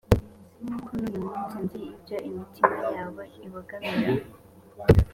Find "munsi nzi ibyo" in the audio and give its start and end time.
1.27-2.15